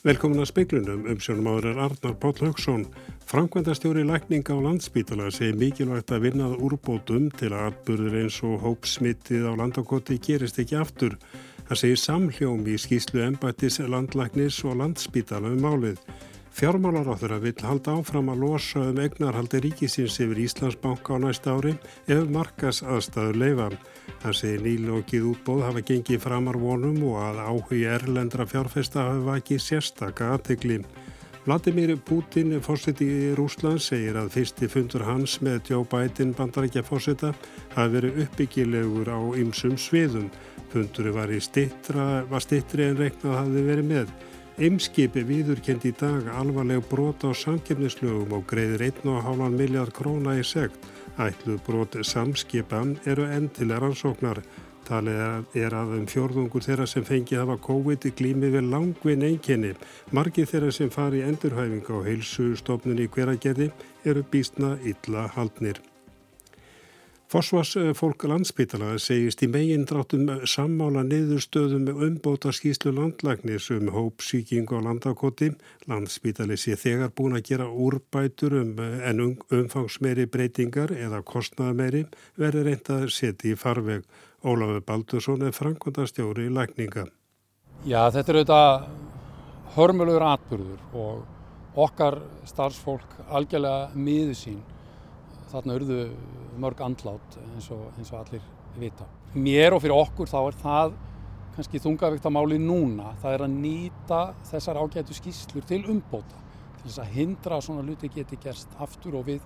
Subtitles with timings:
[0.00, 2.86] Velkomin að speiklunum um sjónum áður er Arnar Páll Haugsson.
[3.28, 9.44] Framkvæmdastjóri lækninga á landsbítala segir mikilvægt að vinnað úrbótum til að atbyrður eins og hópsmittið
[9.44, 11.18] á landakoti gerist ekki aftur.
[11.68, 16.00] Það segir samhljóm í skýslu embættis landlæknis og landsbítala um málið.
[16.60, 21.70] Fjármálaráþur að vill halda áfram að losa um egnarhaldi ríkisins yfir Íslandsbanka á næsta ári
[22.04, 23.68] ef markas aðstæður leifa.
[24.20, 29.62] Það segir nýlokið útbóð hafa gengið framar vonum og að áhugi erlendra fjárfesta hafa vakið
[29.70, 30.82] sérstaka aðtegli.
[31.46, 37.32] Vladimir Putin, fórseti í Rúsland, segir að fyrsti fundur hans með Joe Biden bandarækja fórseta
[37.72, 40.28] hafi verið uppbyggilegur á ymsum sviðum.
[40.74, 41.32] Funduru var
[42.44, 44.12] stittri en reiknað hafi verið með.
[44.58, 50.88] Eimskipi viðurkendi í dag alvarleg brota á samkefnislögum og greiðir 1,5 miljard króna í segt.
[51.20, 54.42] Ætlu brot samskipan eru endilega rannsóknar.
[54.88, 59.74] Talið er að um fjörðungur þeirra sem fengi hafa COVID glými við langvinn einkenni.
[60.10, 63.70] Margi þeirra sem fari endurhæfing á heilsu stofnunni hveragerði
[64.02, 65.78] eru býstna illa haldnir.
[67.30, 75.52] Forsvarsfólk landsbytala segist í megin dráttum sammála niðurstöðum umbóta skýslu landlagnis um hópsíking á landakoti.
[75.86, 82.02] Landsbytali sé þegar búin að gera úrbætur um en um, umfangsmeiri breytingar eða kostnaðmeiri
[82.34, 84.02] verður reynd að setja í farveg.
[84.42, 87.06] Ólafur Baldursson er frangvöndastjóri í lækninga.
[87.86, 92.18] Já, þetta er auðvitað hörmulegur atbyrður og okkar
[92.50, 94.60] starfsfólk algjörlega miður sín
[95.50, 96.00] þarna urðu
[96.60, 98.44] mörg andlát eins og, eins og allir
[98.78, 99.06] vita.
[99.34, 100.98] Mér og fyrir okkur þá er það
[101.56, 106.38] kannski þungavíktamáli núna, það er að nýta þessar ágætu skýslur til umbóta
[106.80, 109.42] til þess að hindra að svona luti geti gerst aftur og við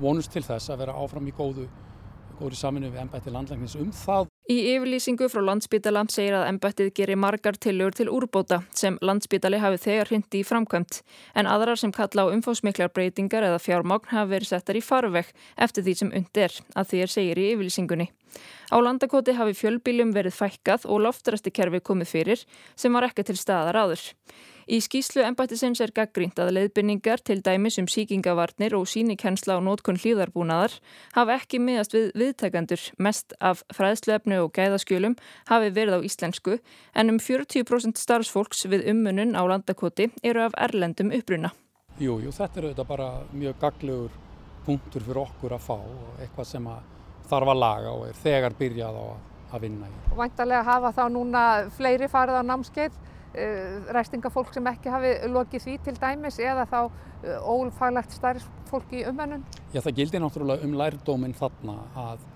[0.00, 1.66] vonumst til þess að vera áfram í góðu,
[2.38, 4.31] góðu saminu við ennbætti landlæknis um það.
[4.50, 9.78] Í yfirlýsingu frá landsbítala segir að embættið gerir margar tillögur til úrbóta sem landsbítali hafi
[9.84, 10.98] þegar hindi í framkvæmt
[11.38, 15.86] en aðrar sem kalla á umfósmiklar breytingar eða fjármákn hafi verið settar í farveg eftir
[15.86, 18.08] því sem undir að því er segir í yfirlýsingunni.
[18.74, 22.42] Á landakoti hafi fjölbíljum verið fækkað og loftrasti kerfi komið fyrir
[22.74, 24.02] sem var ekki til staðar áður.
[24.72, 29.98] Í skýslu embættisins er gaggrínt að leiðbynningar til dæmis um síkingavarnir og sínikensla og nótkunn
[30.00, 30.78] hlýðarbúnaðar
[31.12, 35.18] hafa ekki miðast við viðtækandur mest af fræðsluefnu og gæðaskjölum
[35.50, 36.56] hafi verið á íslensku
[36.96, 41.52] en um 40% starfsfólks við ummunun á landakoti eru af erlendum uppruna.
[42.00, 44.18] Jú, jú, þetta er auðvitað bara mjög gaglegur
[44.64, 46.90] punktur fyrir okkur að fá og eitthvað sem að
[47.28, 49.06] þarf að laga og er þegar byrjað á
[49.52, 50.02] að vinna í.
[50.14, 53.02] Og vantarlega hafa þá núna fleiri farið á námskeið
[53.96, 59.44] ræstingafólk sem ekki hafi lokið því til dæmis eða þá eh, ólfaglegt starfsfólk í umhennun?
[59.72, 61.78] Já það gildir náttúrulega um lærdóminn þarna
[62.08, 62.26] að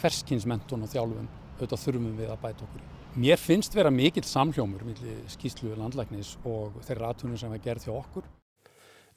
[0.00, 2.84] hverskinsmentun og þjálfum auðvitað þurfum við að bæta okkur.
[3.22, 7.96] Mér finnst vera mikill samhljómur millir skýslu landlæknis og þeirra aðtunum sem er gerð hjá
[7.96, 8.28] okkur.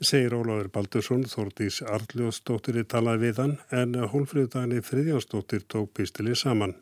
[0.04, 6.76] Segir Óláður Baldursson, Þórdís Arljósdóttir talaði við hann en hólfriðdæni Friðjánsdóttir tók pistilið saman.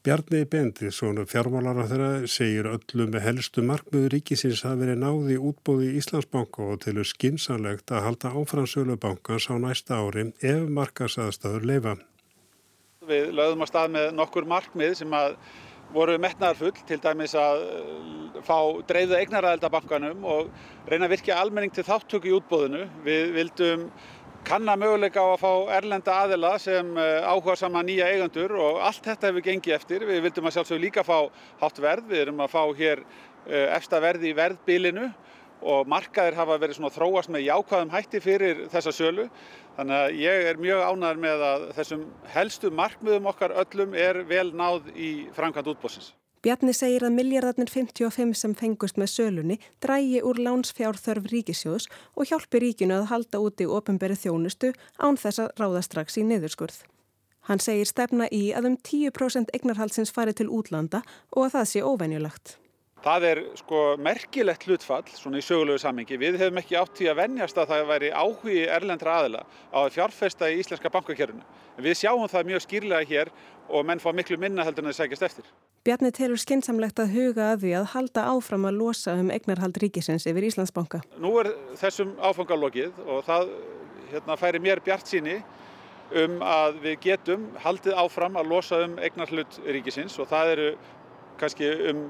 [0.00, 5.90] Bjarni Bendisson, fjármálar á þeirra, segir öllum með helstu markmiður ríkisins að veri náði útbóði
[5.90, 11.92] í Íslandsbanka og tilur skinsanlegt að halda áfransölu bankans á næsta ári ef markasaðstöður leifa.
[13.10, 15.36] Við lögðum að stað með nokkur markmið sem að
[15.92, 18.56] voru metnaðarfull, til dæmis að eh, fá
[18.88, 20.48] dreifðu eignaræðelda bankanum og
[20.88, 22.86] reyna að virkja almenning til þáttöku í útbóðinu.
[23.04, 23.90] Við vildum
[24.44, 29.04] kanna möguleika á að fá erlenda aðila sem eh, áhuga sama nýja eigandur og allt
[29.04, 30.04] þetta hefur gengið eftir.
[30.08, 31.18] Við vildum að sjálfsögur líka fá
[31.60, 35.10] hátt verð, við erum að fá hér eh, efsta verð í verðbílinu
[35.60, 39.26] og markaðir hafa verið svona þróast með jákvæðum hætti fyrir þessa sölu.
[39.76, 44.48] Þannig að ég er mjög ánæður með að þessum helstu markmiðum okkar öllum er vel
[44.56, 46.14] náð í framkvæmt útbósins.
[46.40, 52.62] Bjarni segir að miljardarnir 55 sem fengust með sölunni drægi úr lánsfjárþörf ríkisjóðs og hjálpi
[52.64, 56.78] ríkinu að halda úti ofinberi þjónustu án þess að ráða strax í niðurskurð.
[57.44, 61.02] Hann segir stefna í að um 10% eignarhaldsins fari til útlanda
[61.36, 62.56] og að það sé óvenjulagt.
[63.04, 66.16] Það er sko merkilegt hlutfall svona í sögulegu sammingi.
[66.20, 69.44] Við hefum ekki átt því að vennjast að það væri áhugi erlendra aðila
[69.76, 71.44] á að fjárfesta í íslenska bankakerfunu.
[71.76, 73.32] Við sjáum það mjög skýrlega hér
[73.68, 75.52] og menn fá miklu minna heldur en það sækjast eftir.
[75.80, 80.26] Bjarni telur skinsamlegt að huga að því að halda áfram að losa um eignarhald ríkisins
[80.28, 81.00] yfir Íslandsbanka.
[81.16, 81.48] Nú er
[81.80, 83.54] þessum áfangalokið og það
[84.10, 85.38] hérna, færi mér bjart síni
[86.20, 90.68] um að við getum haldið áfram að losa um eignarhald ríkisins og það eru
[91.40, 92.04] kannski um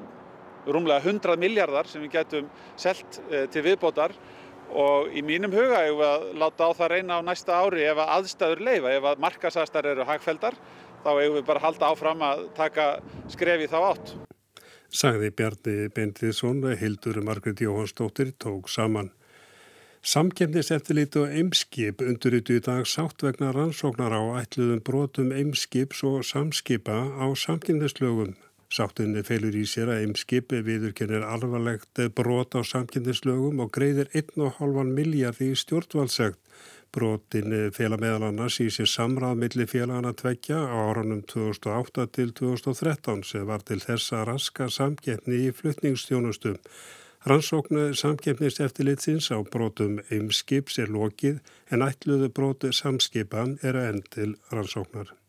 [0.67, 4.17] rúmlega 100 miljardar sem við getum selt eh, til viðbótar
[4.75, 8.03] og í mínum huga hefur við að láta á það reyna á næsta ári ef
[8.03, 10.59] að aðstæður leifa, ef að markasastar eru hagfeldar
[11.05, 12.91] þá hefur við bara halda áfram að taka
[13.33, 14.13] skrefi þá átt.
[14.91, 19.13] sagði Bjarni Bendriðsson, Hildur Margret Jóhansdóttir tók saman.
[20.01, 26.97] Samkefniseftilíti og eimskip unduritu í dag sátt vegna rannsóknar á ætluðum brotum eimskips og samskipa
[27.21, 28.33] á samkefnislögum.
[28.71, 35.41] Sáttunni feilur í sér að eimskipi viðurkennir alvarlegt brot á samkefnislögum og greiðir 1,5 miljard
[35.43, 36.39] í stjórnvaldsegt.
[36.91, 43.45] Brotin fela meðal annars í sér samrað millir félagana tveggja áranum 2008 til 2013 sem
[43.47, 46.59] var til þessa raska samkeppni í fluttningsstjónustum.
[47.31, 51.39] Rannsóknu samkeppnist eftirlitsins á brotum eimskips er lokið
[51.71, 55.20] en ætluðu brotu samskipan er enn til rannsóknar.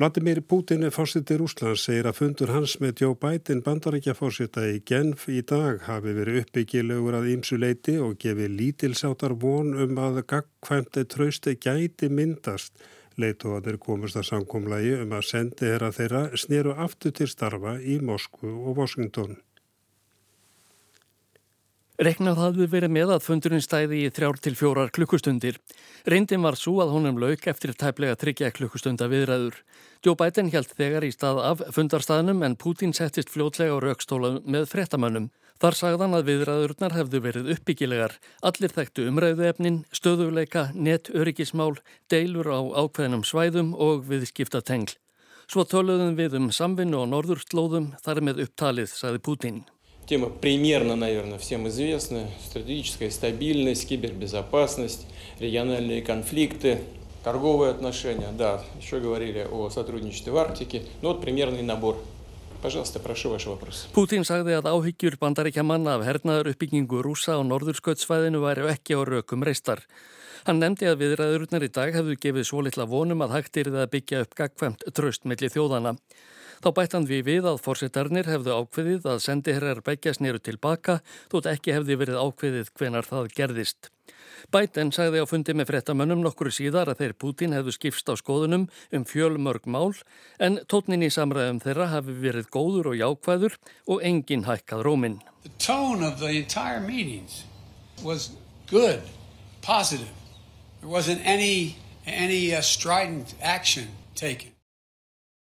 [0.00, 5.26] Vladimir Putin, fórsiti Rúslands, segir að fundur hans með Joe Biden bandarækja fórsita í Genf
[5.28, 11.04] í dag hafi verið uppbyggilegur að ýmsu leiti og gefi lítilsáttar von um að gagkvæmti
[11.04, 12.72] trausti gæti myndast.
[13.20, 18.56] Leituðanir komast að samkomlagi um að sendi herra þeirra sneru aftur til starfa í Moskvu
[18.56, 19.36] og Washington.
[22.00, 25.58] Reknað hafði verið með að fundurinn stæði í þrjár til fjórar klukkustundir.
[26.08, 29.58] Reyndin var svo að honum lauk eftir tæplega tryggja klukkustunda viðræður.
[30.00, 34.64] Joe Biden held þegar í stað af fundarstaðnum en Putin settist fljótlega á raukstóla með
[34.70, 35.26] frettamönnum.
[35.60, 38.14] Þar sagðan að viðræðurnar hefðu verið uppbyggilegar.
[38.48, 41.74] Allir þekktu umræðuefnin, stöðuleika, net, öryggismál,
[42.08, 44.96] deilur á ákveðnum svæðum og viðskipta tengl.
[45.52, 49.60] Svo töluðum við um samvinnu og norðurslóðum þar með upptalið, sagði Putin.
[50.10, 52.26] Тема примерно, наверное, всем известна.
[52.44, 55.06] Стратегическая стабильность, кибербезопасность,
[55.38, 56.80] региональные конфликты,
[57.22, 58.26] торговые отношения.
[58.36, 60.82] Да, еще говорили о сотрудничестве в Арктике.
[61.00, 61.96] Ну вот примерный набор.
[62.60, 63.86] Пожалуйста, прошу ваши вопросы.
[63.94, 69.06] Putin sagði að áhyggjur bandaríkja manna af hernaður uppbyggingu rúsa á norðursköldsvæðinu væri ekki á
[69.06, 69.84] rökum reistar.
[70.42, 73.86] Hann nefndi að viðræðururnar í dag hefðu gefið svo litla vonum að hægt er það
[73.86, 75.94] að byggja upp gagkvæmt tröst melli þjóðana.
[76.60, 80.98] Þá bættan við við að fórsettarnir hefðu ákveðið að sendiherrar begjas nýru tilbaka
[81.32, 83.88] þótt ekki hefði verið ákveðið hvenar það gerðist.
[84.52, 88.68] Bæten sagði á fundi með frettamönnum nokkru síðar að þeir Putin hefðu skipst á skoðunum
[88.92, 89.96] um fjölmörg mál
[90.36, 93.58] en tótnin í samræðum þeirra hafi verið góður og jákvæður
[93.88, 95.18] og engin hækkað róminn.
[95.56, 97.44] Tone of the entire meetings
[98.04, 98.36] was
[98.68, 99.00] good,
[99.62, 100.12] positive.
[100.80, 104.52] There wasn't any, any uh, strident action taken.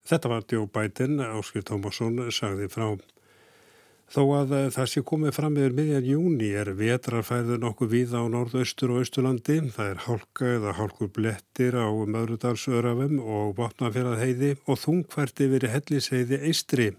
[0.04, 2.90] Þetta var Joe Biden, Áskil Tómasson sagði frá.
[4.12, 8.24] Þó að eh, það sé komið fram yfir miðjan júni er vetrarfæðu nokkuð víða á
[8.28, 9.56] norðaustur og austurlandi.
[9.72, 16.40] Það er hálka eða hálkur blettir á Möðrudalsörafum og Vopnafjörðað heiði og þungfærti verið helliseiði
[16.50, 16.90] eistri.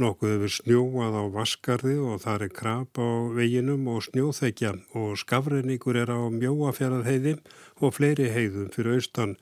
[0.00, 3.08] Nokkuð hefur snjóað á Vaskarði og það er krap á
[3.40, 7.34] veginum og snjóþekja og skafreiningur er á Mjóafjörðað heiði
[7.80, 9.34] og fleiri heiðum fyrir austan.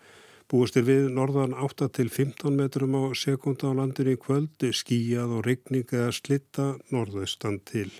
[0.48, 5.34] Búist er við norðan 8 til 15 metrum á sekunda á landinu í kvöldu, skíjað
[5.36, 7.90] og regning eða slitta norðaustan til.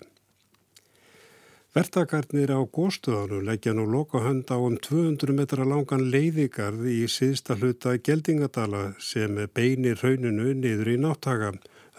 [1.77, 7.99] Vertakarnir á góðstöðanu leggja nú lokahönd á um 200 metra langan leiðigarð í síðsta hluta
[8.01, 11.53] Geldingadala sem beinir rauninu niður í náttaka.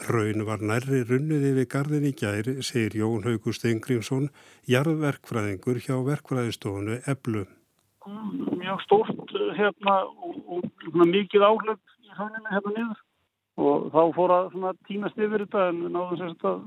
[0.10, 4.32] Raun var nærri runniði við garðin í gæri, segir Jón Haugur Steingrímsson,
[4.66, 7.46] jarðverkfræðingur hjá verkfræðistofunu Eblu
[8.70, 13.06] mjög stórt eh, hérna og, og mikið áhlöp í hrauninu hérna niður
[13.60, 16.60] og þá fór að týnast yfir þetta en við náðum sérst að,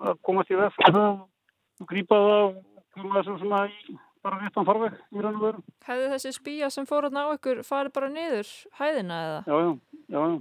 [0.00, 2.60] að komast í vefn og grípa það og
[2.94, 5.64] koma þessu svona í bara réttan farveg í raun og veru.
[5.86, 8.50] Hefði þessi spýja sem fór að ná ykkur farið bara niður
[8.80, 9.40] hæðina eða?
[9.46, 9.70] Já, já,
[10.08, 10.38] já, já.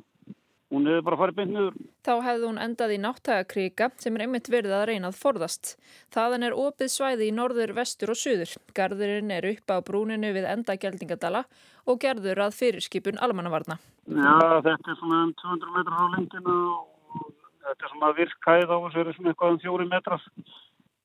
[0.67, 1.75] Hún hefði bara farið beint niður.
[2.03, 5.69] Þá hefði hún endað í náttagakríka sem er einmitt verið að reyna að forðast.
[6.11, 8.51] Þaðan er opið svæði í norður, vestur og suður.
[8.75, 11.45] Garðurinn er uppa á brúninu við endagjaldingadala
[11.87, 13.79] og gerður að fyrirskipun almannavarna.
[14.11, 14.35] Já,
[14.67, 17.31] þetta er svona 200 metrar á lenginu og
[17.63, 20.27] þetta er svona virkhæð á þessu er svona eitthvað um fjóri metrar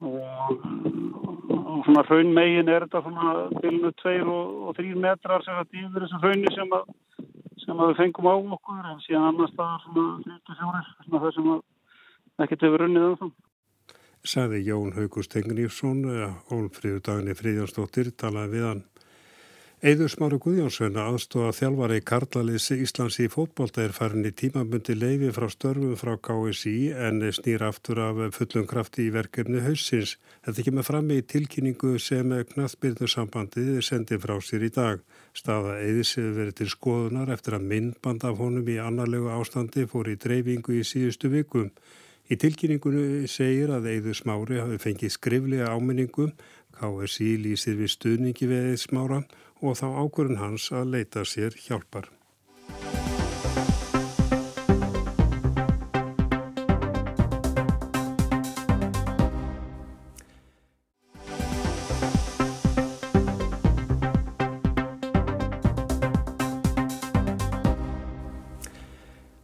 [0.02, 0.64] og,
[1.52, 6.22] og svona raunmegin er þetta svona bilinu 2 og 3 metrar sem þetta yfir þessu
[6.22, 6.90] raunni sem að
[7.62, 11.50] sem við fengum á okkur en síðan annars staðar svona 34 svona það sem
[12.44, 13.32] ekkert hefur runnið á það.
[14.22, 16.02] Saði Jón Haugur Stengriðsson,
[16.54, 18.82] Ólfríður Dagni Fríðjónsdóttir, talaði við hann.
[19.82, 25.48] Eður Smáru Guðjónsson aðstóða þjálfari Karlalisi Íslands í fótbolta er farin í tímabundi leifi frá
[25.50, 30.12] störfum frá KSI en snýr aftur af fullum krafti í verkefni hausins.
[30.46, 35.02] Þetta kemur fram í tilkynningu sem knastbyrnusambandið sendi frá sér í dag.
[35.34, 40.14] Staða Eðis hefur verið til skoðunar eftir að myndband af honum í annarlegu ástandi fór
[40.14, 41.72] í dreifingu í síðustu vikum.
[42.30, 46.36] Í tilkynningunni segir að Eður Smári hafi fengið skriflega áminningum,
[46.78, 49.24] KSI lýsir við stuðningi við Eður Smára
[49.62, 52.10] og þá ákvörðun hans að leita sér hjálpar.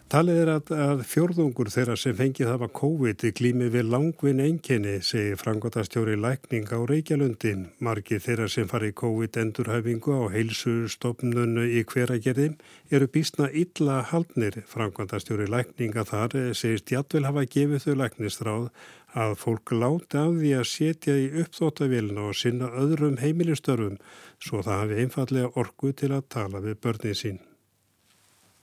[0.08, 5.36] Talið er að, að fjörðungur þeirra sem fengið hafa COVID glými við langvinn enginni, segir
[5.36, 7.50] frangotastjóri lækning á Reykjalundi.
[7.84, 12.46] Margi þeirra sem fari COVID endurhæfingu á heilsustofnunu í hveragerði
[12.88, 14.62] eru bísna illa haldnir.
[14.72, 18.64] Frangotastjóri lækninga þar segist jætvel hafa gefið þau læknistráð
[19.12, 24.00] að fólk láti af því að setja í uppþóttavílna og sinna öðrum heimilistörfum
[24.40, 27.44] svo það hafi einfallega orgu til að tala við börnin sín.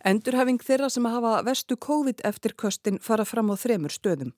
[0.05, 4.35] Endurhæfing þeirra sem hafa vestu COVID eftir köstin fara fram á þremur stöðum.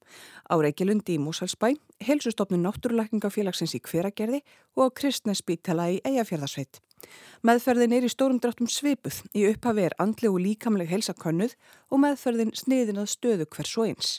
[0.48, 1.74] Á Reykjalundi í Músalsbæ,
[2.08, 4.40] helsustofnun náttúrulækningafélagsins í Hveragerði
[4.80, 6.80] og á Kristnesbítala í Eyjafjörðarsveit.
[7.44, 11.58] Meðferðin er í stórum dráttum svipuð, í upphafi er andli og líkamleg helsakönnuð
[11.92, 14.14] og meðferðin sniðin að stöðu hvers og eins.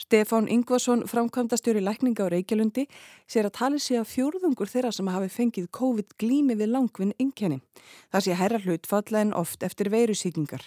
[0.00, 2.86] Stefán Ingvarsson, framkvæmdastjóri lækninga á Reykjalundi,
[3.28, 7.60] sér að tali sig að fjórðungur þeirra sem hafi fengið COVID glými við langvinn inkenni.
[8.12, 10.64] Það sé herra hlut falla en oft eftir veirusíkingar.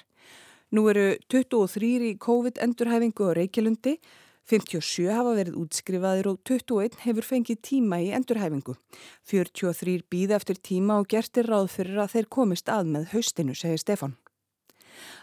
[0.72, 4.00] Nú eru 23 í COVID endurhæfingu á Reykjalundi,
[4.46, 8.76] 57 hafa verið útskrifaðir og 21 hefur fengið tíma í endurhæfingu.
[9.32, 13.82] 43 býða eftir tíma og gertir ráð fyrir að þeir komist að með haustinu, segir
[13.82, 14.14] Stefán.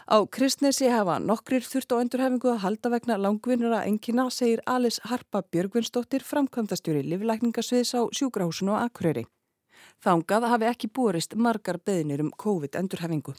[0.09, 5.43] Á Kristnesi hafa nokkrir þurft á endurhefingu að halda vegna langvinnara engina, segir Alice Harpa
[5.51, 9.25] Björgvinsdóttir framkvæmdastjóri livlækningasviðs á sjúkrahúsinu og Akureyri.
[10.03, 13.35] Þángað hafi ekki búrist margar beðinir um COVID-endurhefingu.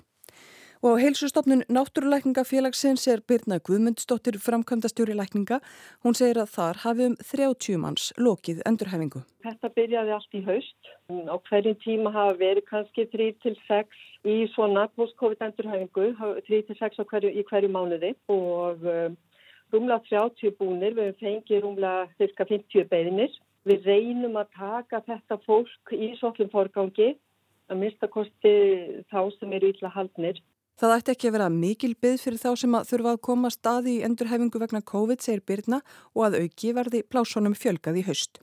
[0.85, 5.57] Og heilsustofnun Náttúrulækningafélagsins er Birna Guðmundsdóttir framkvæmdastjóri lækninga.
[6.05, 9.23] Hún segir að þar hafi um 30 manns lokið endurhefingu.
[9.47, 10.93] Þetta byrjaði allt í haust.
[11.09, 16.13] Á hverjum tíma hafa verið kannski 3-6 í svona post-covid endurhefingu,
[16.53, 19.19] 3-6 hverju, í hverju mánuði og um,
[19.73, 23.33] rúmlega 30 búnir, við fengið rúmlega cirka 50 beðinir.
[23.65, 27.15] Við reynum að taka þetta fólk í svollum forgangi
[27.73, 28.59] að mista kosti
[29.09, 30.45] þá sem eru ítla haldnir.
[30.81, 33.93] Það ætti ekki að vera mikil byggð fyrir þá sem að þurfa að koma staði
[33.95, 35.79] í endurhefingu vegna COVID, segir Birna,
[36.19, 38.41] og að auki verði plásónum fjölgað í haust.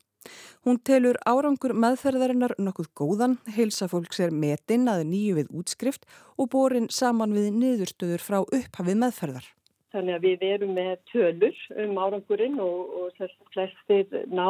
[0.63, 6.05] Hún telur árangur meðferðarinnar nokkuð góðan, heilsa fólks er metinn að nýju við útskrift
[6.37, 9.47] og borin saman við niðurstöður frá upphafið meðferðar.
[9.91, 14.47] Þannig að við erum með tölur um árangurinn og, og að flestir ná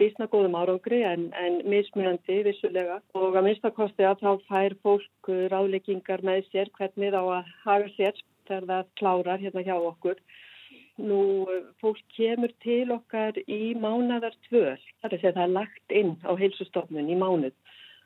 [0.00, 2.98] bísna góðum árangri en, en mismunandi vissulega.
[3.14, 8.22] Og að minnstakosti að þá fær fólk ráðleggingar með sér hvernig þá að haga sér
[8.50, 10.18] þegar það klárar hérna hjá okkur.
[11.00, 11.20] Nú,
[11.80, 16.32] fólk kemur til okkar í mánadar tvöl, þar er að það er lagt inn á
[16.36, 17.54] heilsustofnun í mánuð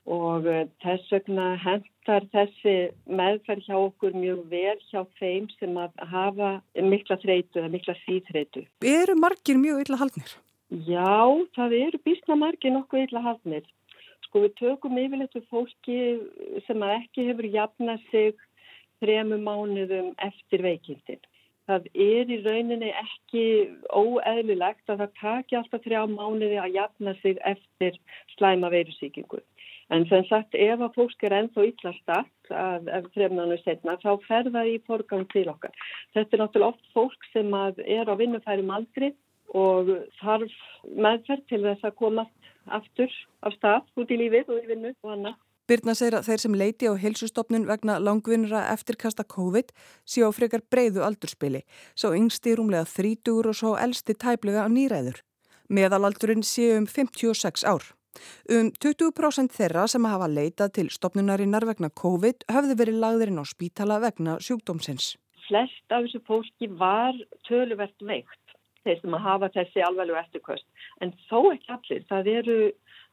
[0.05, 2.75] og eh, þess vegna hendar þessi
[3.09, 8.67] meðferð hjá okkur mjög vel hjá þeim sem að hafa mikla þreitu eða mikla síþreitu.
[8.85, 10.35] Eru margir mjög illa haldnir?
[10.85, 11.25] Já,
[11.57, 13.69] það eru bísna margir nokkuð illa haldnir.
[14.27, 16.01] Sko við tökum yfirleitt við fólki
[16.67, 18.35] sem að ekki hefur jafnað sig
[19.01, 21.23] þremu mánuðum eftir veikindin.
[21.65, 23.45] Það er í rauninni ekki
[23.89, 27.97] óeðlilegt að það taki alltaf þrjá mánuði að jafna sig eftir
[28.35, 29.41] slæma veirusíkingu.
[29.93, 34.71] En sem sagt ef að fólk er ennþá yllastakt af þremnanu setna þá fer það
[34.73, 35.75] í forgang til okkar.
[36.17, 37.53] Þetta er náttúrulega oft fólk sem
[37.85, 39.13] er á vinnufærum aldri
[39.55, 40.55] og þarf
[40.89, 43.13] meðferð til þess að komast aftur
[43.45, 45.37] af stað út í lífið og í vinnu og annað.
[45.65, 49.71] Byrna segir að þeir sem leiti á helsustofnun vegna langvinnra eftirkasta COVID
[50.05, 51.63] séu frekar breyðu aldurspili,
[51.97, 55.23] svo yngsti rúmlega 30 og svo elsti tæplega á nýræður.
[55.73, 57.95] Meðalaldurinn séu um 56 ár.
[58.51, 64.01] Um 20% þeirra sem hafa leitað til stopnunarinnar vegna COVID höfðu verið lagðirinn á spítala
[64.03, 65.15] vegna sjúkdómsins.
[65.49, 67.19] Flest af þessu fólki var
[67.49, 70.67] töluvert veikt þeir sem hafa þessi alveg eftirkvöst
[71.05, 72.05] en þó ekki allir.
[72.11, 72.59] Það eru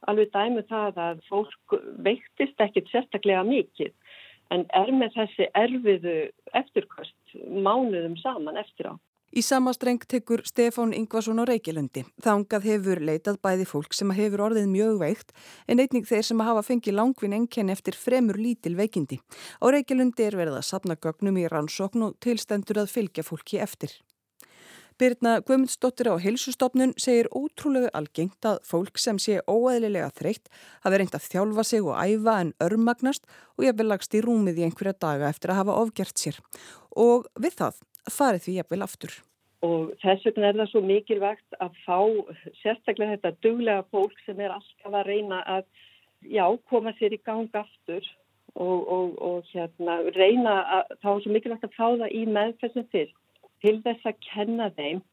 [0.10, 3.94] alveg dæmu um það að fólk veiktist ekkit sérstaklega mikið
[4.52, 6.18] en er með þessi erfiðu
[6.60, 8.96] eftirkvöst mánuðum saman eftir á.
[9.32, 12.02] Í samastreng tekur Stefán Ingvarsson á Reykjalundi.
[12.20, 15.30] Þangað hefur leitað bæði fólk sem hefur orðið mjög veikt
[15.72, 19.22] en einning þeir sem hafa fengið langvinn enkenni eftir fremur lítil veikindi.
[19.64, 23.94] Á Reykjalundi er verið að sapna gögnum í rannsókn og tilstendur að fylgja fólki eftir.
[25.00, 30.52] Birna Guðmundsdóttir á heilsustofnun segir ótrúlegu algengt að fólk sem sé óæðilega þreytt
[30.84, 33.24] hafi reynd að þjálfa sig og æfa en örmagnast
[33.56, 36.42] og ég vil lagst í rúmið í einhverja daga eftir að hafa ofgjert sér.
[37.00, 39.18] Og við það farið því jafnvel aftur.
[39.62, 42.00] Og þess vegna er það svo mikilvægt að fá
[42.64, 45.68] sérstaklega þetta duglega fólk sem er alltaf að reyna að
[46.26, 48.08] já, koma sér í gang aftur
[48.56, 52.90] og, og, og hérna, reyna að þá er svo mikilvægt að fá það í meðferðin
[52.96, 53.18] fyrst
[53.62, 55.04] til þess að kenna þeim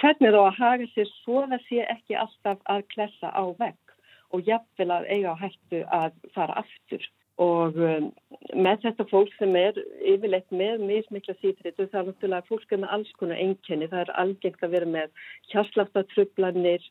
[0.00, 3.94] hvernig þá að haga sér svo það sé ekki alltaf að klessa á vegg
[4.34, 7.04] og jafnvel að eiga á hættu að fara aftur
[7.38, 8.08] og um,
[8.58, 9.76] með þetta fólk sem er
[10.10, 13.88] yfirleitt með mismikla síþritu það er náttúrulega fólk með alls konar enkenni.
[13.90, 15.12] Það er algengt að vera með
[15.52, 16.88] hjarslaftatrublanir,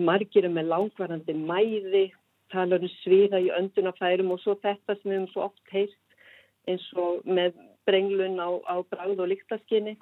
[0.00, 2.06] margir með langvarandi mæði,
[2.52, 5.98] tala um sviða í öndunafærum og svo þetta sem við hefum svo oft heist
[6.70, 7.58] eins og með
[7.88, 9.98] brenglun á, á bráð og líktaskinni.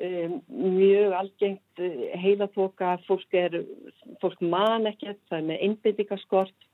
[0.00, 1.82] Um, mjög algengt
[2.22, 3.34] heila þoka, fólk,
[4.22, 6.69] fólk man ekkert, það er með einbindikaskort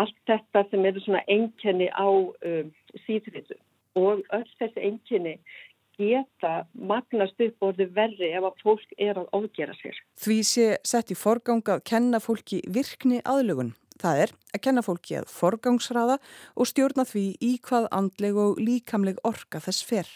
[0.00, 2.72] allt þetta sem eru svona enkenni á um,
[3.06, 3.56] síðritu
[3.98, 5.36] og öll þessi enkenni
[5.98, 9.96] geta magnast upp orði verri ef að fólk er að ofgera sér.
[10.18, 13.74] Því sé sett í forgang að kenna fólki virkni aðlugun.
[14.02, 16.16] Það er að kenna fólki að forgangsraða
[16.58, 20.08] og stjórna því í hvað andleg og líkamleg orka þess fer.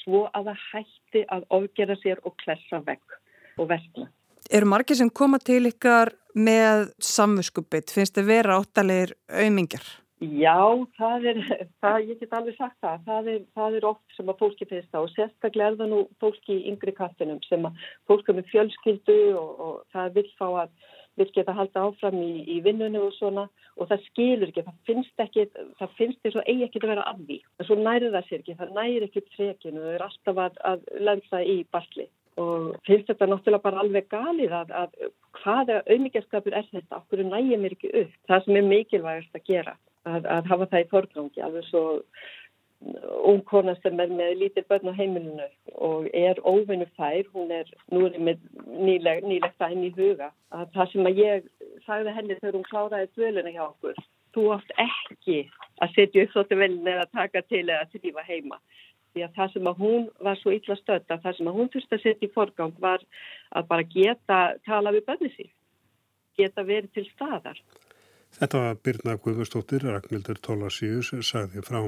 [0.00, 3.20] Svo að það hætti að ofgera sér og klessa vekk
[3.60, 4.08] og verðna.
[4.50, 7.90] Eru margir sem koma til ykkar með samvöskupið?
[7.94, 9.88] Finnst þið vera áttalegir auðmingjar?
[10.20, 10.60] Já,
[11.00, 11.38] það er,
[11.80, 13.04] það, ég get alveg sagt það.
[13.06, 16.00] Það er, það er oft sem að fólki finnst það og sérstaklega er það nú
[16.20, 20.48] fólki í yngri kattinum sem að fólk er með fjölskyldu og, og það vil fá
[20.66, 20.74] að
[21.18, 23.46] vil geta halda áfram í, í vinnunum og svona
[23.80, 25.46] og það skilur ekki, það finnst ekki,
[25.80, 27.40] það finnst þess að eigi ekki að vera af því.
[27.56, 30.60] En svo næri það sér ekki, það næri ekki upp frekinu, það er alltaf að,
[30.70, 32.06] að lenda í basli
[32.40, 37.62] og finnst þetta náttúrulega bara alveg galið að, að hvaða auðmyggjaskapur er þetta, okkur nægir
[37.62, 38.18] mér ekki upp?
[38.30, 39.76] Það sem er mikilvægast að gera
[40.08, 41.42] að, að hafa það í forgangi.
[41.46, 41.84] Alveg svo
[43.28, 45.48] ung kona sem er með lítið börn á heimilinu
[45.84, 50.30] og er óvinnu fær, hún er nú er með nýleg, nýlegt það henni í huga
[50.56, 51.50] að það sem að ég
[51.84, 54.00] sagði henni þegar hún kláraði tvöluna hjá okkur
[54.34, 55.38] þú átt ekki
[55.84, 58.60] að setja upp þóttu velin eða taka til eða þrýfa heima
[59.14, 61.96] því að það sem að hún var svo illa stötta, það sem að hún þurfti
[61.96, 63.04] að setja í forgang var
[63.50, 65.50] að bara geta tala við bönni sín,
[66.38, 67.58] geta verið til staðar.
[68.38, 71.82] Þetta var Birna Guðmustóttir, Ragnhildur Tólasíus, sagði frá.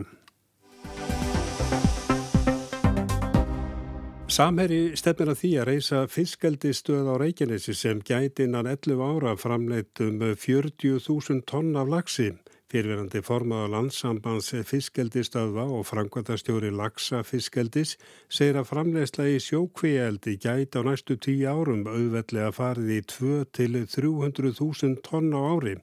[4.33, 10.01] Samherri stefnir að því að reysa fiskaldistöð á Reykjanesi sem gæti innan 11 ára framleitt
[10.01, 12.31] um 40.000 tonn af laxi.
[12.73, 17.99] Fyrirverandi formaða landsambands fiskeldistöðva og framkvæmtastjóri Laxa fiskeldis
[18.33, 25.37] segir að framlegsla í sjókvíeldi gæti á næstu tíu árum auðvellega farið í 2-300.000 tonn
[25.37, 25.75] á ári.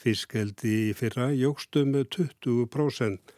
[0.00, 3.36] Fiskeldi í fyrra jógstum 20%.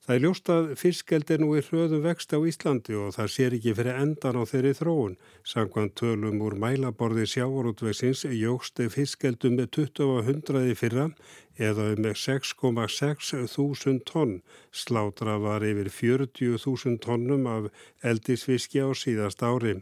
[0.00, 3.56] Það er ljóst að fiskeld er nú í hröðum vext á Íslandi og það sér
[3.58, 5.16] ekki fyrir endan á þeirri þróun.
[5.44, 11.10] Samkvæmt tölum úr mælaborði sjávarútvegsins jógst fiskeldum með 20 í fyrra
[11.60, 14.38] eða með 6,6 þúsund tonn.
[14.72, 17.68] Slátra var yfir 40.000 tonnum af
[18.00, 19.76] eldisfiski á síðast ári.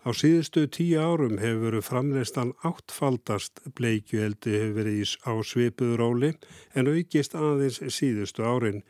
[0.00, 6.32] Á síðustu tíu árum hefur framleistan áttfaldast bleikjueldi hefur verið á svipuðróli
[6.72, 8.80] en aukist aðeins síðustu árin.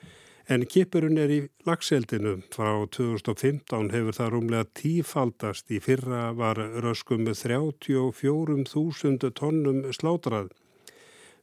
[0.50, 2.40] En kipurinn er í lagseldinu.
[2.50, 5.68] Frá 2015 hefur það rúmlega tífaldast.
[5.70, 10.50] Í fyrra var röskum með 34.000 tonnum slátrað.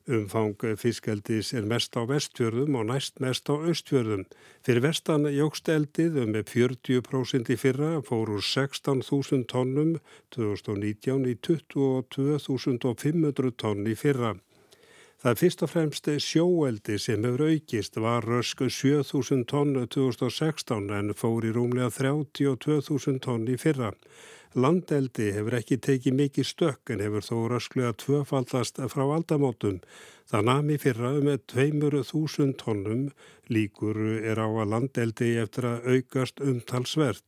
[0.08, 4.24] Umfang fiskeldis er mest á vestfjörðum og næst mest á austfjörðum.
[4.64, 9.92] Fyrir vestan jógst eldið um með 40% í fyrra fór úr 16.000 tonnum
[10.36, 14.32] 2019 í 22.500 tonn í fyrra.
[15.18, 21.10] Það er fyrst og fremst sjóeldi sem hefur aukist var rösk 7.000 tonn 2016 en
[21.18, 23.96] fór í rúmlega 32.000 tonn í fyrra.
[24.54, 29.82] Landeldi hefur ekki tekið mikið stökk en hefur þó rösklega tvöfaldast frá aldamótum.
[30.30, 33.10] Það nami fyrra með 2.000 tonnum
[33.50, 37.26] líkur er á að landeldi eftir að aukast umtalsvert.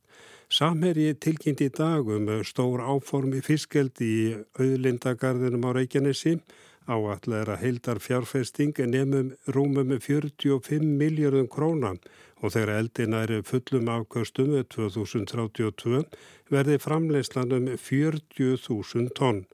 [0.50, 4.24] Samherji tilkynnt í dag um stór áformi fiskeldi í
[4.62, 6.38] auðlindagarðinum á Reykjanesi
[6.88, 12.00] Áallega heildar fjárfesting nefnum rúmum 45 miljardum krónan
[12.40, 16.04] og þegar eldina eru fullum afkvöstum 2032
[16.50, 19.44] verði framleyslanum 40.000 tonn.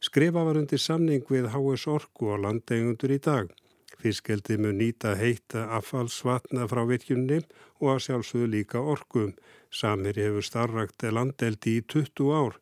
[0.00, 3.52] Skrifa var undir samning við HS Orku og landegundur í dag.
[4.02, 7.38] Fiskeldi mun nýta heita affallsvatna frá virkjunni
[7.80, 9.32] og að sjálfsögðu líka orkum.
[9.70, 12.58] Samir hefur starrakt landeldi í 20 ár.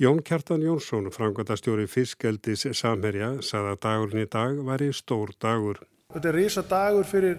[0.00, 5.82] Jón Kjartan Jónsson, frangvandastjóri Fiskeldis Samherja, sagði að dagurinn í dag var í stór dagur.
[6.14, 7.34] Þetta er risa dagur fyrir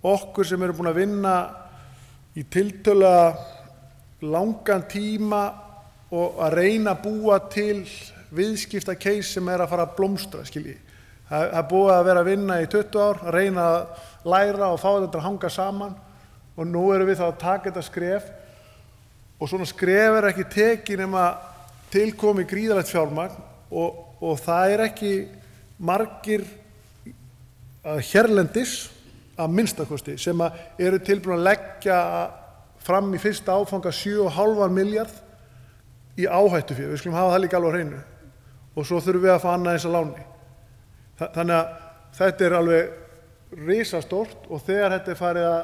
[0.00, 1.34] okkur sem eru búin að vinna
[2.32, 3.12] í tiltöla
[4.24, 5.42] langan tíma
[6.16, 7.84] og að reyna að búa til
[8.40, 10.80] viðskipta keis sem er að fara að blómstra, skiljið.
[11.28, 13.80] Það er búið að vera að vinna í 20 ár, að reyna að
[14.32, 15.96] læra og fá þetta að hanga saman
[16.56, 18.36] og nú erum við þá að taka þetta skref
[19.36, 21.30] og svona skref er ekki tekið nema
[21.92, 23.38] tilkomi gríðalegt fjármagn
[23.70, 25.12] og, og það er ekki
[25.82, 26.44] margir
[27.82, 28.76] að hérlendis
[29.40, 30.38] að minnstakosti sem
[30.78, 31.98] eru tilbúin að leggja
[32.82, 35.12] fram í fyrsta áfanga 7,5 miljard
[36.18, 38.00] í áhættu fyrir, við skulum hafa það líka alveg hreinu
[38.72, 40.24] og svo þurfum við að fá annað eins að láni.
[41.20, 41.72] Þannig að
[42.16, 45.62] þetta er alveg risastórt og þegar þetta er farið að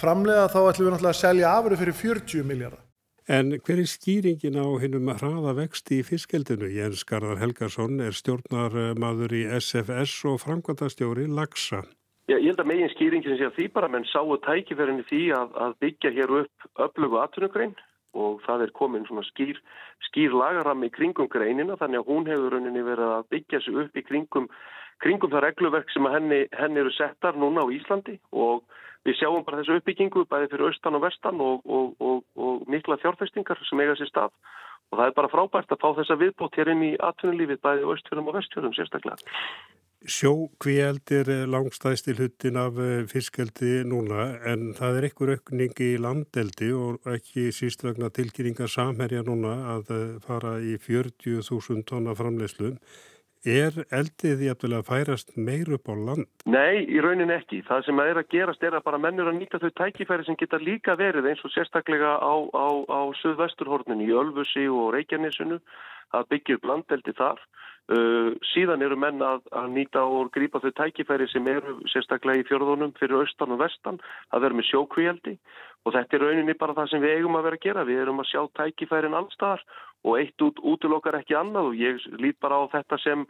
[0.00, 2.82] framlega þá ætlum við náttúrulega að selja afurðu fyrir 40 miljardar.
[3.30, 6.66] En hver er skýringin á hinnum hraða vexti í fiskeldinu?
[6.74, 11.84] Jens Garðar Helgarsson er stjórnarmadur í SFS og framkvæmdastjóri Laxa.
[12.26, 15.54] Já, ég held að megin skýringin sé að því bara menn sáu tækiferinni því að,
[15.62, 17.76] að byggja hér upp öflugu atvinnugrein
[18.18, 19.62] og það er komin svona skýr,
[20.10, 23.94] skýr lagaram í kringum greinina þannig að hún hefur rauninni verið að byggja sig upp
[23.94, 24.50] í kringum,
[25.04, 28.62] kringum það regluverk sem henni, henni eru settar núna á Íslandi og
[29.06, 33.00] við sjáum bara þessu uppbyggingu bæði fyrir austan og vestan og, og, og, og mikla
[33.00, 34.34] fjárfestingar sem eiga sér stað
[34.90, 38.32] og það er bara frábært að fá þessa viðbót hér inn í atvinnulífið bæði austfjörðum
[38.32, 39.36] og vestfjörðum sérstaklega.
[40.00, 46.70] Sjókvíeldir er langstæðstil huttin af eh, fiskeldi núna en það er ekkur aukning í landeldi
[46.72, 52.72] og ekki síst vegna tilkynninga samherja núna að eh, fara í 40.000 tonna framleyslu.
[53.48, 56.26] Er eldið jæftilega að færast meir upp á land?
[56.44, 57.62] Nei, í raunin ekki.
[57.64, 60.60] Það sem er að gerast er að bara mennur að nýta þau tækifæri sem geta
[60.60, 65.56] líka verið eins og sérstaklega á, á, á söðvesturhorninu í Ölfusi og Reykjanesinu
[66.12, 67.40] að byggja upp landeldi þar
[67.90, 72.46] Uh, síðan eru menn að, að nýta og grípa þau tækifæri sem eru sérstaklega í
[72.46, 73.98] fjörðunum fyrir austan og vestan
[74.30, 75.32] að vera með sjókvíaldi
[75.82, 77.84] og þetta er rauninni bara það sem við eigum að vera að gera.
[77.88, 79.64] Við erum að sjá tækifærin allstaðar
[80.06, 83.26] og eitt út útlokar ekki annað og ég lít bara á þetta sem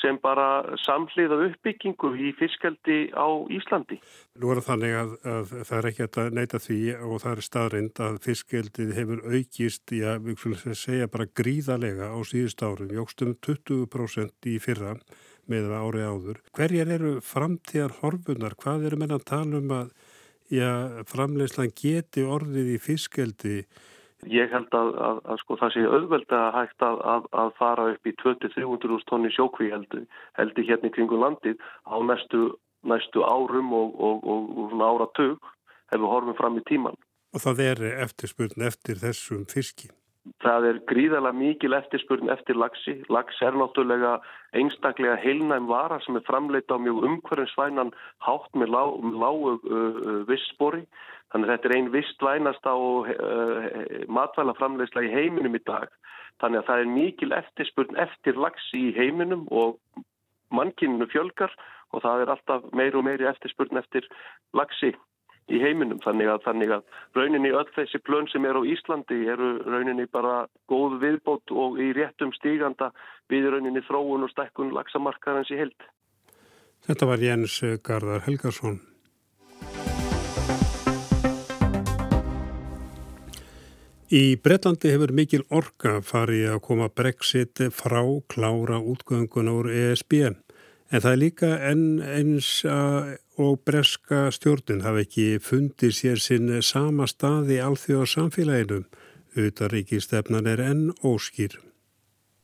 [0.00, 4.00] sem bara samhliða uppbyggingu í fiskaldi á Íslandi.
[4.42, 7.44] Nú er það þannig að, að það er ekki að neyta því og það er
[7.48, 13.36] staðrind að fiskaldið hefur aukist, já, við skulum segja bara gríðalega á síðust árum, jógstum
[13.46, 14.96] 20% í fyrra
[15.50, 16.42] með árið áður.
[16.56, 18.58] Hverjar eru framtíðar horfunar?
[18.58, 19.90] Hvað eru menn að tala um að
[20.50, 20.70] já,
[21.10, 23.58] framleyslan geti orðið í fiskaldi
[24.30, 27.00] Ég held að, að, að sko, það sé auðvelda hægt að,
[27.42, 30.04] að fara upp í 20-300 tonni sjókví heldur,
[30.38, 31.58] heldur hérna í kringu landið
[31.88, 32.44] á næstu,
[32.84, 35.50] næstu árum og, og, og, og áratug
[35.92, 36.96] ef við horfum fram í tíman.
[37.34, 39.90] Og það er eftirspurn eftir þessum fiski?
[40.40, 42.94] Það er gríðarlega mikil eftirspurn eftir lagsi.
[43.12, 44.14] Lags er náttúrulega
[44.56, 47.90] einstaklega heilnæm vara sem er framleita á mjög umhverjum
[48.24, 50.86] hátt með lágu lá, uh, uh, vissspori.
[51.34, 53.64] Þannig að þetta er einn vistvænasta og uh,
[54.06, 55.88] matvælaframleysla í heiminum í dag.
[56.38, 59.80] Þannig að það er mikil eftirspurn eftir lagsi í heiminum og
[60.54, 61.50] mannkyninu fjölgar
[61.90, 64.06] og það er alltaf meir og meiri eftirspurn eftir
[64.54, 64.92] lagsi
[65.50, 65.98] í heiminum.
[66.06, 70.46] Þannig að, þannig að rauninni öll þessi plön sem er á Íslandi eru rauninni bara
[70.70, 72.92] góð viðbót og í réttum stíganda
[73.32, 75.90] við rauninni þróun og stekkun lagsamarkaðans í held.
[76.86, 78.82] Þetta var Jens Garðar Helgarsson.
[84.14, 87.98] Í Breitlandi hefur mikil orka farið að koma Brexit frá
[88.30, 90.12] klára útgöngun úr ESB.
[90.92, 97.08] En það er líka enn eins og breska stjórnun hafa ekki fundið sér sinn sama
[97.10, 98.84] staði alþjóða samfélaginu.
[99.34, 101.58] Utaríkistefnan er enn óskýr.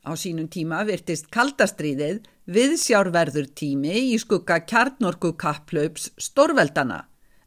[0.03, 7.05] Á sínum tíma virtist kaldastriðið viðsjárverður tími í skugga kjarnorku kapplaups stórveldana.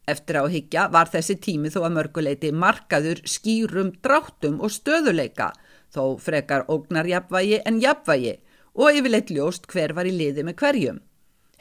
[0.07, 5.53] Eftir á higgja var þessi tími þó að mörguleiti markaður skýrum dráttum og stöðuleika,
[5.93, 8.35] þó frekar ógnarjapvægi en japvægi
[8.73, 10.99] og yfirleitt ljóst hver var í liði með hverjum.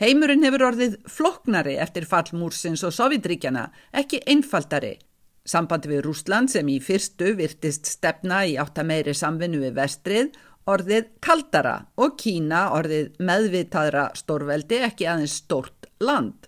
[0.03, 4.97] Heimurinn hefur orðið floknari eftir fallmúrsins og sovjetríkjana, ekki einfaldari.
[5.47, 10.33] Sambandi við Rúsland sem í fyrstu virtist stefna í áttameiri samvinnu við vestrið,
[10.71, 16.42] orðið kaldara og Kína orðið meðvitaðra stórveldi ekki aðeins stort land.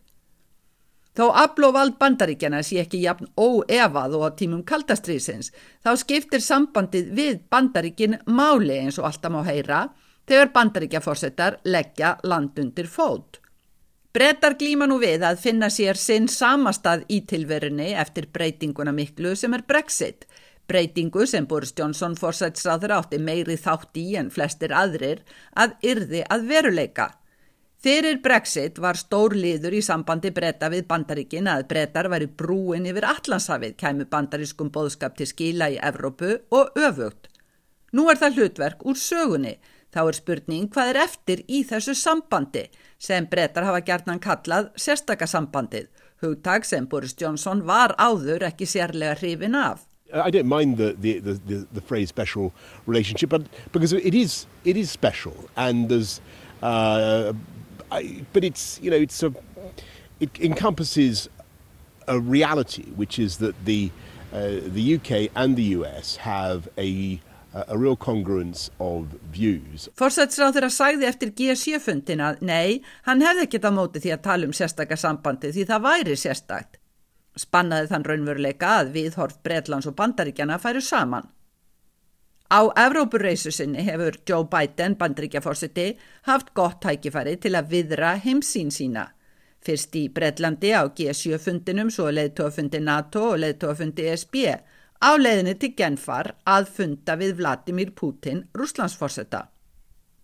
[1.14, 5.53] Þó afl og vald bandaríkjana sé ekki jafn óefað og á tímum kaldastriðsins,
[5.85, 9.85] þá skiptir sambandið við bandaríkin máli eins og alltaf má heyra
[10.27, 13.38] þegar bandaríkjaforsetar leggja landundir fót.
[14.14, 19.55] Brettar glíma nú við að finna sér sinn samastað í tilverunni eftir breytinguna miklu sem
[19.55, 20.27] er Brexit,
[20.70, 25.22] breytingu sem Boris Johnson forsætsráður átti meiri þátt í en flestir aðrir
[25.55, 27.09] að yrði að veruleika.
[27.85, 33.05] Fyrir Brexit var stór liður í sambandi breyta við bandaríkin að breytar væri brúin yfir
[33.05, 37.29] Allandshafið kæmu bandarískum boðskap til skila í Evrópu og öfugt.
[37.92, 39.59] Nú er það hlutverk úr sögunni.
[39.92, 42.62] Þá er spurning hvað er eftir í þessu sambandi
[42.97, 45.90] sem breytar hafa gertnan kallað sérstakasambandið,
[46.25, 49.85] hugtag sem Boris Johnson var áður ekki sérlega hrifin af.
[50.09, 52.55] I don't mind the, the, the, the phrase special
[52.87, 53.42] relationship, but
[53.73, 56.23] because it is, it is special and there's
[56.62, 57.35] uh,
[57.94, 59.33] I, but it's you know it's a
[60.20, 61.28] it encompasses
[62.07, 63.90] a reality, which is that the,
[64.33, 67.20] uh, the UK and the US have a
[67.54, 69.88] a real congruence of views.
[69.94, 74.48] Forsætsráð þeirra sagði eftir G7-fundin að nei, hann hefði ekkert á móti því að tala
[74.48, 76.80] um sérstakar sambandi því það væri sérstakt.
[77.38, 81.30] Spannaði þann raunveruleika að viðhorf Breitlands og Bandaríkjana færu saman.
[82.52, 89.09] Á Evrópurreysu sinni hefur Joe Biden, bandaríkjaforsiti, haft gott tækifæri til að viðra heimsín sína.
[89.64, 94.37] Fyrst í Breitlandi á G7-fundinum, svo leðtófundi NATO og leðtófundi ESB
[95.00, 99.46] á leiðinni til Genfar að funda við Vladimir Putin, rúslandsforsetta.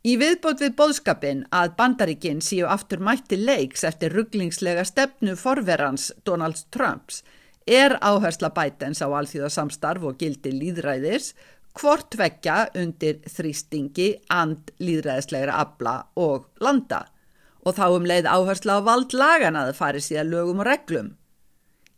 [0.05, 6.63] Í viðbót við bóðskapin að bandaríkinn síu aftur mætti leiks eftir rugglingslega stefnu forverans Donald
[6.73, 7.23] Trumps
[7.67, 11.35] er áhersla bætens á alþjóðasamstarf og gildi líðræðis
[11.79, 17.05] hvort vekja undir þrýstingi and líðræðislegra abla og landa
[17.61, 21.11] og þá um leið áhersla á vald lagan að það fari síðan lögum og reglum.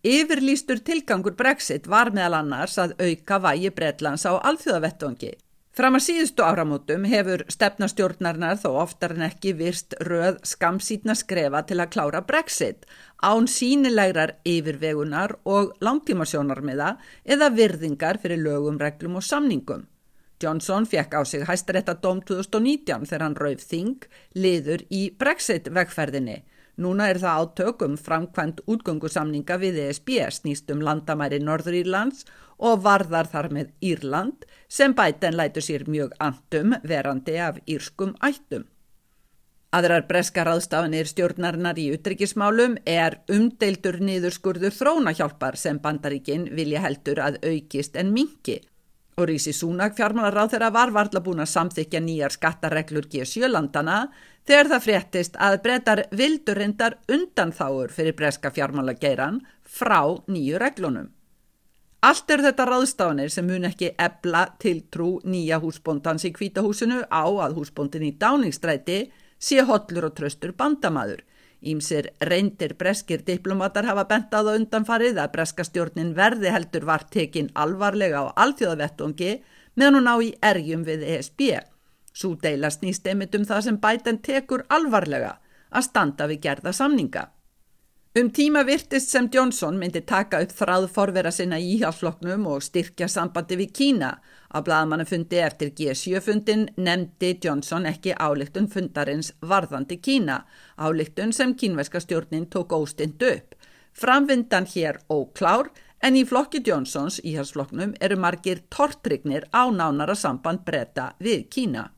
[0.02, 5.36] Yfirlýstur tilgangur Brexit var meðal annars að auka vægi Breitlands á alþjóðavettongi.
[5.72, 11.78] Fram að síðustu áramótum hefur stefnastjórnarnar þó oftar en ekki virst röð skamsýtna skrefa til
[11.80, 12.84] að klára Brexit
[13.24, 16.90] án sínilegrar yfirvegunar og langtímasjónarmiða
[17.24, 19.86] eða virðingar fyrir lögum, reglum og samningum.
[20.44, 24.04] Johnson fekk á sig hæstarétta dóm 2019 þegar hann rauf þing
[24.36, 26.42] liður í Brexit vegferðinni
[26.80, 32.24] Núna er það átökum framkvæmt útgöngusamninga við ESB snýst um landamæri Norður Írlands
[32.56, 38.64] og varðar þar með Írland sem bæten lætur sér mjög andum verandi af írskum ættum.
[39.72, 47.40] Aðrar breska ráðstafanir stjórnarinnar í utryggismálum er umdeildur niðurskurður þrónahjálpar sem bandaríkinn vilja heldur að
[47.44, 48.60] aukist en mingi
[49.16, 54.06] og Rísi Súnak fjármálaráð þeirra var varðla búin að samþykja nýjar skattareglur G7-landana
[54.48, 61.10] þegar það fréttist að breytar vildurindar undanþáur fyrir breska fjármálageiran frá nýju reglunum.
[62.02, 67.24] Allt eru þetta ráðstafanir sem mun ekki ebla til trú nýja húsbóndans í kvítahúsinu á
[67.26, 69.04] að húsbóndin í dáningsstræti
[69.38, 71.22] sé hotlur og tröstur bandamaður
[71.62, 78.24] Ímsir reyndir breskir diplomatar hafa bent á undanfarið að breskastjórnin verði heldur var tekin alvarlega
[78.26, 79.36] á alþjóðavettungi
[79.78, 81.62] meðan hún á í erjum við ESB.
[82.12, 85.38] Svo deila snýst einmitt um það sem bæten tekur alvarlega
[85.72, 87.28] að standa við gerða samninga.
[88.12, 93.06] Um tíma virtist sem Johnson myndi taka upp þráð forvera sinna í íhjálpsfloknum og styrkja
[93.08, 94.10] sambandi við Kína.
[94.52, 100.42] Að blaðmannu fundi eftir G7-fundin nefndi Johnson ekki álíktun fundarins varðandi Kína,
[100.76, 103.56] álíktun sem kínveska stjórnin tók óstind upp.
[103.96, 105.72] Framvindan hér óklár
[106.02, 111.88] en í flokki Johnsons íhjálpsfloknum eru margir tortrygnir á nánara samband breyta við Kína.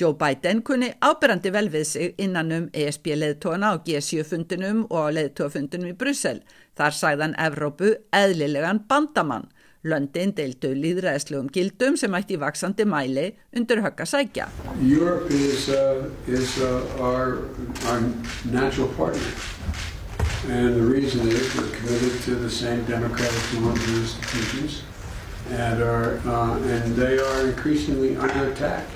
[0.00, 5.96] Joe Biden kunni ábyrrandi vel við sig innan um ESB-leðtóna á G7-fundinum og leðtófundinum í
[5.98, 6.40] Brussel.
[6.78, 9.50] Þar sæðan Evrópu eðlilegan bandamann.
[9.84, 14.48] Löndin deildu líðræðslegum gildum sem ætti í vaksandi mæli undir högg að sækja.
[14.80, 17.50] Europe is, uh, is uh, our,
[17.90, 18.00] our
[18.48, 19.34] natural partner.
[20.48, 24.82] And the reason is we're committed to the same democratic and institutions.
[25.50, 28.86] And, are, uh, and they are increasingly under attack.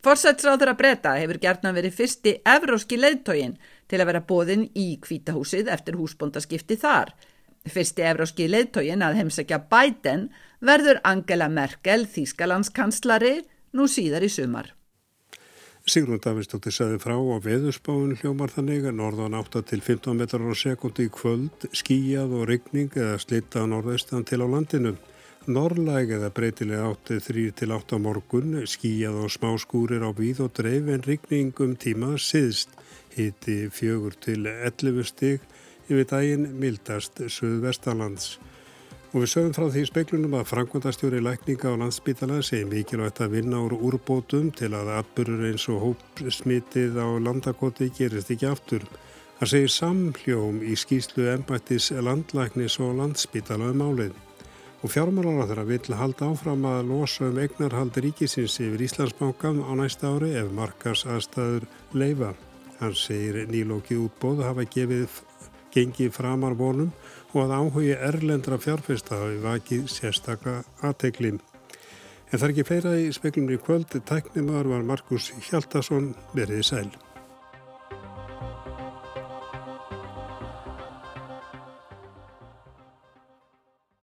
[0.00, 3.58] Forsætsráður að breyta hefur gertna verið fyrsti evróski leiðtógin
[3.90, 7.12] til að vera bóðin í kvítahúsið eftir húsbóndaskipti þar.
[7.68, 10.30] Fyrsti evróski leiðtógin að heimsækja Biden
[10.64, 13.42] verður Angela Merkel, Þýskalandskanslari,
[13.76, 14.72] nú síðar í sumar.
[15.84, 20.56] Sigrun Davidsdóttir sagði frá á veðurspáin hljómar þannig að norðan 8 til 15 metrar á
[20.56, 24.96] sekundi í kvöld, skíjað og rigning eða slitta á norðaustan til á landinu.
[25.48, 31.00] Norrlæg eða breytilega átti 3-8 morgun, skíjað og smá skúrir á víð og dreif en
[31.00, 32.76] rigningum tíma siðst,
[33.16, 35.40] hiti 4-11 stig
[35.88, 38.36] yfir daginn mildast söðvestalands.
[39.14, 43.64] Og við sögum frá því speiklunum að Frankvöndastjóri lækninga á landsbítala segir mikilvægt að vinna
[43.64, 48.84] úr úrbótum til að atbyrður eins og hópsmitið á landakoti gerist ekki aftur.
[49.40, 54.18] Það segir samhljóm í skýslu ennbættis landlæknis og landsbítala um álið
[54.80, 60.30] og fjármálaráþara vill halda áfram að losa um eignarhaldi ríkisins yfir Íslandsbankan á næsta ári
[60.40, 62.32] ef markars aðstæður leifa.
[62.80, 65.20] Hann segir nýlókið útbóð hafa gefið
[65.74, 66.94] gengið framar vonum
[67.34, 71.42] og að áhugi erlendra fjárfesta hafi vakið sérstaka aðteglin.
[72.30, 76.90] En það er ekki fleira í speklunni kvöld, tæknimar var Markus Hjaldarsson verið sæl.